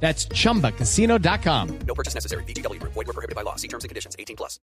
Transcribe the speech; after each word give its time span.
That's 0.00 0.28
chumbacasino.com. 0.28 1.78
No 1.86 1.94
purchase 1.94 2.14
necessary. 2.14 2.44
BGW. 2.44 2.80
Void 2.82 3.06
were 3.06 3.12
prohibited 3.12 3.34
by 3.34 3.42
law. 3.42 3.56
See 3.56 3.68
terms 3.68 3.84
and 3.84 3.88
conditions. 3.88 4.14
18 4.18 4.36
plus. 4.36 4.60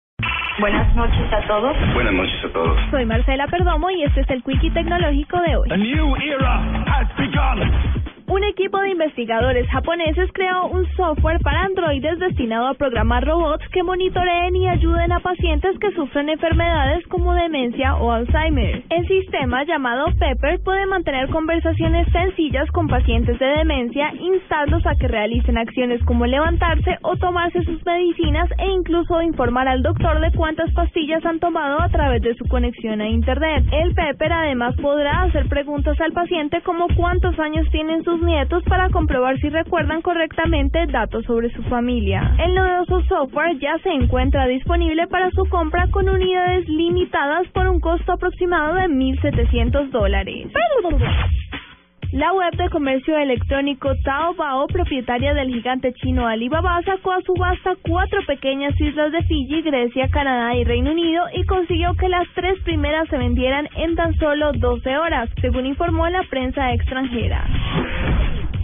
Buenas 0.59 0.93
noches 0.95 1.31
a 1.31 1.47
todos. 1.47 1.75
Buenas 1.93 2.13
noches 2.13 2.43
a 2.43 2.53
todos. 2.53 2.77
Soy 2.91 3.05
Marcela 3.05 3.47
Perdomo 3.47 3.89
y 3.89 4.03
este 4.03 4.21
es 4.21 4.29
el 4.29 4.43
Quickie 4.43 4.69
Tecnológico 4.71 5.39
de 5.41 5.55
hoy. 5.55 5.69
A 5.71 5.77
new 5.77 6.15
era 6.17 6.83
has 6.85 7.07
begun. 7.17 8.11
Un 8.27 8.43
equipo 8.43 8.77
de 8.79 8.80
investigadores 9.01 9.67
japoneses 9.71 10.29
creó 10.31 10.67
un 10.67 10.85
software 10.95 11.39
para 11.41 11.63
androides 11.63 12.19
destinado 12.19 12.67
a 12.67 12.73
programar 12.75 13.25
robots 13.25 13.67
que 13.69 13.81
monitoreen 13.81 14.55
y 14.55 14.67
ayuden 14.67 15.11
a 15.11 15.19
pacientes 15.19 15.77
que 15.79 15.91
sufren 15.93 16.29
enfermedades 16.29 17.05
como 17.07 17.33
demencia 17.33 17.95
o 17.95 18.11
Alzheimer. 18.11 18.83
El 18.89 19.07
sistema 19.07 19.63
llamado 19.63 20.05
Pepper 20.19 20.59
puede 20.63 20.85
mantener 20.85 21.29
conversaciones 21.29 22.07
sencillas 22.11 22.69
con 22.71 22.87
pacientes 22.87 23.39
de 23.39 23.45
demencia, 23.45 24.13
instarlos 24.19 24.85
a 24.85 24.93
que 24.93 25.07
realicen 25.07 25.57
acciones 25.57 26.03
como 26.03 26.27
levantarse 26.27 26.99
o 27.01 27.15
tomarse 27.17 27.63
sus 27.63 27.83
medicinas 27.83 28.49
e 28.59 28.67
incluso 28.67 29.19
informar 29.23 29.67
al 29.67 29.81
doctor 29.81 30.19
de 30.19 30.31
cuántas 30.31 30.71
pastillas 30.73 31.25
han 31.25 31.39
tomado 31.39 31.81
a 31.81 31.89
través 31.89 32.21
de 32.21 32.35
su 32.35 32.45
conexión 32.45 33.01
a 33.01 33.09
Internet. 33.09 33.65
El 33.71 33.95
Pepper 33.95 34.31
además 34.31 34.75
podrá 34.79 35.23
hacer 35.23 35.47
preguntas 35.47 35.99
al 36.01 36.11
paciente 36.11 36.61
como 36.61 36.85
cuántos 36.95 37.37
años 37.39 37.67
tienen 37.71 38.03
sus 38.03 38.21
nietos 38.21 38.63
para 38.65 38.90
comprobar 38.91 39.39
si 39.39 39.49
recuerdan 39.49 40.01
correctamente 40.01 40.85
datos 40.87 41.25
sobre 41.25 41.51
su 41.53 41.63
familia. 41.63 42.35
El 42.39 42.53
novedoso 42.53 43.01
software 43.05 43.57
ya 43.59 43.77
se 43.79 43.89
encuentra 43.89 44.47
disponible 44.47 45.07
para 45.07 45.31
su 45.31 45.45
compra 45.49 45.87
con 45.91 46.07
unidades 46.07 46.67
limitadas 46.67 47.47
por 47.49 47.67
un 47.67 47.79
costo 47.79 48.13
aproximado 48.13 48.75
de 48.75 48.87
1.700 48.87 49.89
dólares. 49.89 50.51
La 52.11 52.33
web 52.33 52.53
de 52.57 52.69
comercio 52.69 53.17
electrónico 53.17 53.95
Taobao, 54.03 54.67
propietaria 54.67 55.33
del 55.33 55.47
gigante 55.47 55.93
chino 55.93 56.27
Alibaba, 56.27 56.81
sacó 56.83 57.13
a 57.13 57.21
subasta 57.21 57.77
cuatro 57.87 58.19
pequeñas 58.27 58.73
islas 58.81 59.13
de 59.13 59.23
Fiji, 59.23 59.61
Grecia, 59.61 60.09
Canadá 60.09 60.53
y 60.55 60.65
Reino 60.65 60.91
Unido 60.91 61.23
y 61.33 61.45
consiguió 61.45 61.93
que 61.93 62.09
las 62.09 62.27
tres 62.35 62.59
primeras 62.65 63.07
se 63.07 63.17
vendieran 63.17 63.69
en 63.77 63.95
tan 63.95 64.13
solo 64.15 64.51
12 64.51 64.97
horas, 64.97 65.29
según 65.39 65.65
informó 65.65 66.09
la 66.09 66.23
prensa 66.23 66.73
extranjera. 66.73 67.47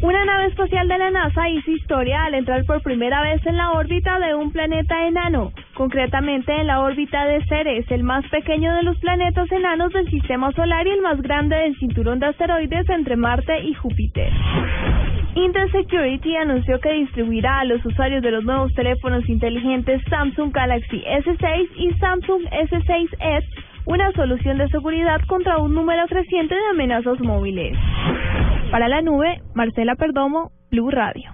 Una 0.07 0.23
nave 0.23 0.45
espacial 0.45 0.87
de 0.87 0.97
la 0.97 1.11
NASA 1.11 1.49
hizo 1.49 1.69
historia 1.69 2.23
al 2.23 2.33
entrar 2.33 2.63
por 2.63 2.81
primera 2.81 3.21
vez 3.23 3.45
en 3.45 3.57
la 3.57 3.71
órbita 3.71 4.17
de 4.19 4.35
un 4.35 4.53
planeta 4.53 5.05
enano, 5.05 5.51
concretamente 5.73 6.53
en 6.53 6.67
la 6.67 6.79
órbita 6.79 7.25
de 7.25 7.43
Ceres, 7.47 7.91
el 7.91 8.03
más 8.03 8.25
pequeño 8.29 8.73
de 8.73 8.83
los 8.83 8.97
planetas 8.99 9.51
enanos 9.51 9.91
del 9.91 10.09
sistema 10.09 10.53
solar 10.53 10.87
y 10.87 10.91
el 10.91 11.01
más 11.01 11.21
grande 11.21 11.57
del 11.57 11.77
cinturón 11.77 12.19
de 12.19 12.27
asteroides 12.27 12.87
entre 12.87 13.17
Marte 13.17 13.59
y 13.65 13.73
Júpiter. 13.73 14.31
Intel 15.35 15.69
Security 15.73 16.37
anunció 16.37 16.79
que 16.79 16.93
distribuirá 16.93 17.59
a 17.59 17.65
los 17.65 17.85
usuarios 17.85 18.23
de 18.23 18.31
los 18.31 18.45
nuevos 18.45 18.73
teléfonos 18.75 19.27
inteligentes 19.27 20.01
Samsung 20.09 20.53
Galaxy 20.53 21.03
S6 21.03 21.69
y 21.75 21.93
Samsung 21.95 22.43
S6 22.45 23.09
Edge 23.19 23.47
una 23.87 24.11
solución 24.11 24.57
de 24.57 24.67
seguridad 24.67 25.21
contra 25.27 25.57
un 25.57 25.73
número 25.73 26.05
creciente 26.07 26.55
de 26.55 26.67
amenazas 26.71 27.19
móviles. 27.21 27.77
Para 28.71 28.89
la 28.89 29.01
nube, 29.01 29.41
Marcela 29.53 29.95
Perdomo, 29.95 30.51
Blue 30.69 30.91
Radio. 30.91 31.31